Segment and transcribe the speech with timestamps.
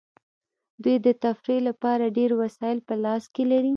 [0.83, 3.69] دوی د تفریح لپاره ډیر وسایل په لاس کې لري